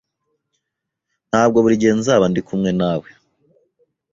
[1.29, 3.07] Ntabwo buri gihe nzaba ndi kumwe nawe.